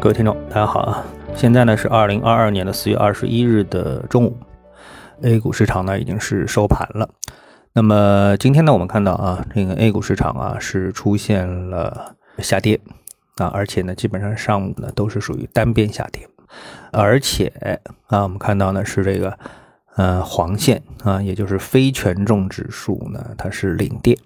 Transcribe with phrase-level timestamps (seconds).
[0.00, 1.04] 各位听众，大家好啊！
[1.34, 4.36] 现在呢是二零二二年的四月二十一日的中午
[5.22, 7.10] ，A 股市场呢已经是收盘了。
[7.72, 12.78] 那么今天呢，我们看到啊，这个 A 股市场啊是出现了下跌
[13.38, 16.28] 啊，而且呢，基本上上午呢都是属于单边下跌，
[16.92, 17.52] 而且
[18.06, 19.36] 啊，我们看到呢是这个
[19.96, 24.16] 呃黄线啊，也就是非权重指数呢，它是领跌。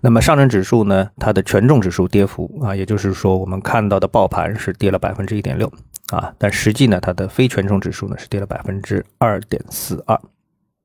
[0.00, 5.72] 那么上证指数呢，它的权重指数跌幅啊，也就是说我们看到的爆盘是跌了百分之一点六
[6.10, 10.20] 啊，但实际呢，它的非权重指数呢是跌了百分之二点四二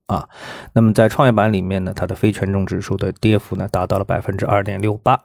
[0.07, 0.27] 啊。
[0.73, 5.19] 那么在创业板里面呢，它的非权重指数的跌幅呢达到了百分之二点六八，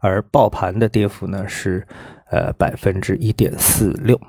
[0.00, 1.86] 而爆盘的跌幅呢是
[2.30, 4.20] 呃百分之一点四六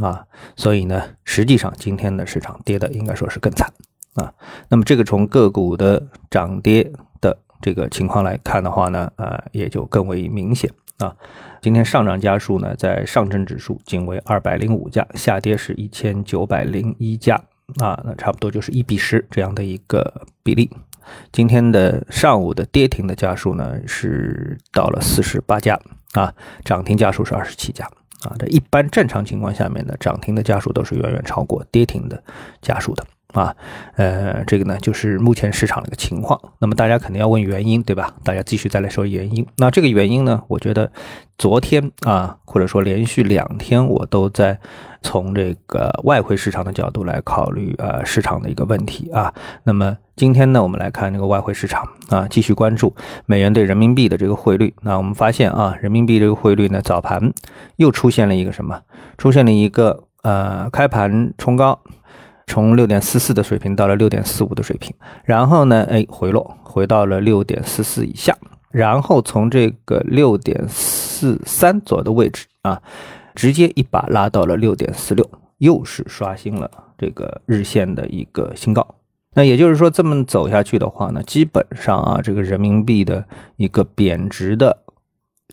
[0.00, 0.24] 啊。
[0.56, 3.72] 所以呢，实际上今天的市场跌的应该说是更惨
[4.14, 4.32] 啊。
[4.68, 6.92] 那么这个从个股的涨跌。
[7.62, 11.16] 这个情况来看的话呢，呃，也就更为明显啊。
[11.62, 17.40] 今天上涨家数呢，在上证指数仅为二百零五家，下跌是一千九百零一家
[17.76, 20.68] 啊，那差不多就是一比十这样的一个比例。
[21.30, 25.78] 今天的上午的跌停的家数呢，是到了四十八家
[26.14, 27.84] 啊，涨停家数是二十七家
[28.22, 28.34] 啊。
[28.38, 32.22] 这一般正常情况下面呢，涨停的家数都是远远超过跌停的
[32.60, 33.06] 家数的。
[33.32, 33.54] 啊，
[33.96, 36.38] 呃，这个呢就是目前市场的一个情况。
[36.58, 38.12] 那么大家肯定要问原因，对吧？
[38.22, 39.46] 大家继续再来说原因。
[39.56, 40.90] 那这个原因呢，我觉得
[41.38, 44.58] 昨天啊，或者说连续两天，我都在
[45.02, 49.32] 从这个外汇市场的角度来考虑呃市场的一个问题啊。
[49.64, 52.94] 那么今天呢，我们来看这个外汇市场啊，继续关注
[53.26, 54.74] 美元对人民币的这个汇率。
[54.82, 57.32] 那我们发现啊，人民币这个汇率呢，早盘
[57.76, 58.80] 又出现了一个什么？
[59.16, 61.80] 出现了一个呃开盘冲高。
[62.46, 68.36] 从六点四四的水平到了六点四五的水平，然后呢，哎，回落回到了六点四四以下，
[68.70, 72.82] 然后从这个六点四三左右的位置啊，
[73.34, 78.96] 直接一把拉到了六点四六，又是刷新了这个日线的一个新高。
[79.34, 83.24] 那也就是说，这么走下去的话呢，基本上啊，这个人民币的
[83.56, 84.82] 一个贬值的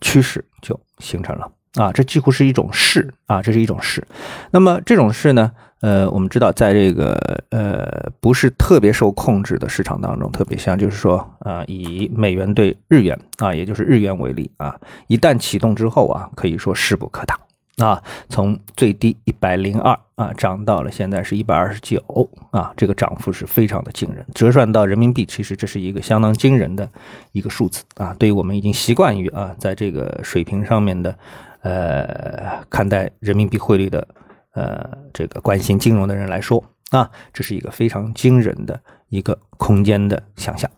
[0.01, 1.49] 趋势就形成了。
[1.75, 4.05] 啊，这几乎是一种势啊，这是一种势。
[4.51, 5.51] 那么这种势呢？
[5.81, 7.17] 呃，我们知道，在这个
[7.51, 14.75] 呃不是特别受控制的市场当中，特别像就是说啊，以美元对日元啊，也就是日元为例啊，
[15.07, 17.39] 一旦启动之后啊，可以说势不可挡
[17.77, 22.03] 啊，从最低一百零二啊涨到了现在是一百二十九
[22.51, 26.89] 啊，这个涨幅是非常的惊人，折算到人民币，其实这是一个相当惊人的
[27.31, 31.17] 一个数字啊，对于我们已经习惯于啊在这个水平上面的
[31.61, 34.07] 呃看待人民币汇率的。
[34.53, 34.83] 呃，
[35.13, 38.77] 这个关心金融的人来说啊，这是一个非常惊人的
[39.07, 40.69] 一个空间的想象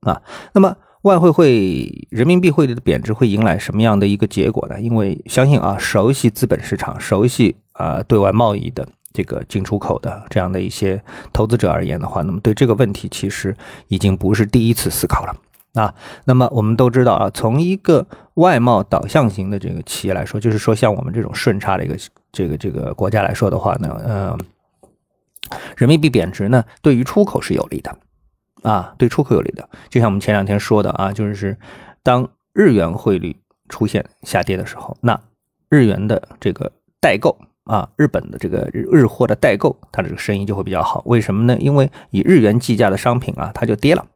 [0.00, 0.20] 啊。
[0.52, 4.78] 那么外汇会人民币汇率的贬值会迎来什么样的一个结果呢？
[4.80, 11.00] 因为相信啊，熟悉资本市场、熟悉啊对外贸易的这个进出口的这样的一些
[11.32, 15.34] 投资者而言的话，那么对这个问题其实已经不是第一次思考了。
[15.74, 15.92] 啊，
[16.24, 21.96] 那么我们都知道啊，从一个外贸导向型的这个企业来说，就是说像我们这种顺差的一个
[22.30, 24.38] 这个这个国家来说的话呢，呃，
[25.76, 27.96] 人民币贬值呢，对于出口是有利的，
[28.62, 29.68] 啊，对出口有利的。
[29.88, 31.56] 就像我们前两天说的啊，就是
[32.04, 33.36] 当日元汇率
[33.68, 35.20] 出现下跌的时候，那
[35.68, 36.70] 日元的这个
[37.00, 41.02] 代购啊，日本的这个日日货的代购，它的这个生意就会比较好。
[41.06, 41.58] 为什么呢？
[41.58, 44.06] 因为以日元计价的商品啊，它就跌了。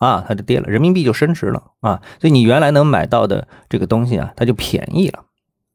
[0.00, 5.24] 啊，它就跌了，人民币就升值了啊，所以你原来能买到的这个东西啊，它就便宜了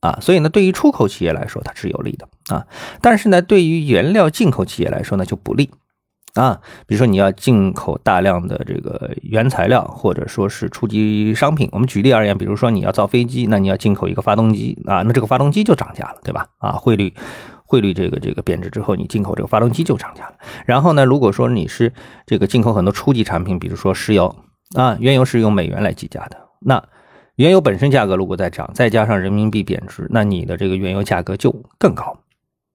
[0.01, 2.65] 啊，所以呢，对于出口企业来说它是有利的啊，
[3.01, 5.69] 但是呢，对于原料进口企业来说呢就不利
[6.33, 6.59] 啊。
[6.87, 16.47] 比如说你要进口大量的这个原材料或者说是初级商品，我们举例而言，比如说你要造飞机，那你要进口一个发动机啊，那这个发动机就涨价了，对吧？
[16.57, 17.13] 啊，汇率。
[17.65, 20.35] 汇率这个这个贬值之后，你进口这个发动机就涨价了。
[20.65, 21.91] 然后呢，如果说你是
[22.25, 24.35] 这个进口很多初级产品，比如说石油
[24.75, 26.83] 啊，原油是用美元来计价的，那
[27.35, 32.17] 原油本身价格如果在涨，再加上人民币贬值，那你的这个原油价格就更高。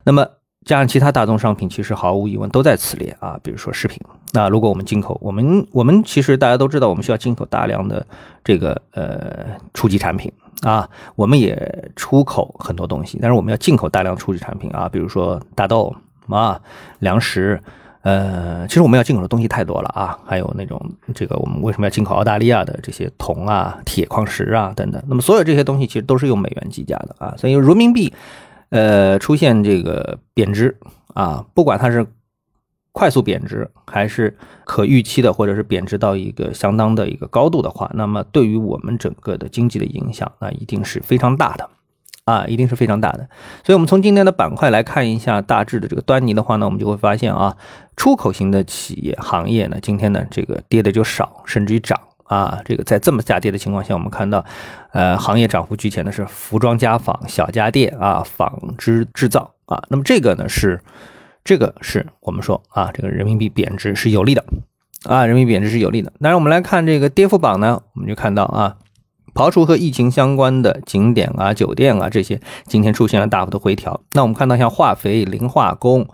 [0.05, 0.27] 那么
[0.67, 3.99] 加上其他大宗商品，其实毫无疑问都在此列啊，比如说食品。
[4.33, 8.07] 那如果我们进口，我们我们其实大家都知道，我们需要进口大量的
[8.45, 10.31] 这个呃初级产品。
[10.63, 15.95] 啊，我们也出口很多东西，但是我们要进口大量初级产品啊，比如说大豆
[16.29, 16.61] 啊、
[16.99, 17.61] 粮食，
[18.03, 20.81] 呃，其实我们要进口的东西太多了啊，还有那种
[21.15, 28.13] 这个我们为什么要进口澳大利亚的这些铜啊、铁矿石啊等等，那么所有这些东西其实都是用美元计价的啊，所以人民币
[28.69, 30.77] 呃出现这个贬值
[31.15, 32.07] 啊，不管它是。
[32.93, 41.71] 快速贬值还是可预期的，或者是贬值到一个相当的一个高度的话，那么对于我们整个的经济的影响，那一定是非常大的，
[42.25, 43.29] 啊，一定是非常大的。
[43.65, 47.57] 所以，我们从今天的板块来看一下大致的这个端倪的话呢，我们就会发现啊，
[47.97, 52.61] 出口型的企业行业呢，今天呢这个跌的就少，甚至于涨啊。
[52.65, 54.45] 这个在这么下跌的情况下，我们看到，
[54.93, 59.83] 呃，行业涨幅居前的是服装家纺、小家电啊、纺织制造啊。
[59.89, 60.81] 那么这个呢是，
[61.45, 64.45] 这个是我们说啊，这个人民币贬值是有利的
[65.05, 66.13] 啊，人民币贬值是有利的。
[66.21, 68.77] 当然，我们来看这个跌幅榜呢，我们就看到啊。
[69.33, 74.01] 刨除和疫情相关的景点啊、酒店啊这些，今天出现了大幅的回调。
[74.13, 76.07] 那我们看到像化肥、磷化工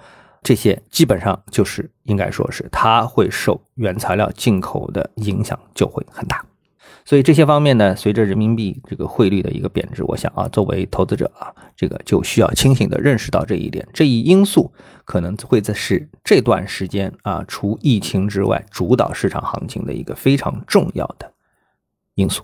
[0.42, 6.44] 这些，基本上就是应该说是它会受原材料进口的影响就会很大。
[7.04, 14.72] 所以这些方面呢，随着人民币这个汇率的一个贬值，我想啊，作为投资者啊，这个就需要清醒的认识到这一点，这一因素
[15.04, 21.32] 可能会在是这段时间啊，除疫情之外，主导市场行情的一个非常重要的
[22.14, 22.42] 因素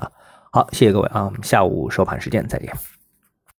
[0.00, 0.10] 啊。
[0.50, 2.99] 好，谢谢各位啊，我们下午收盘时间再见。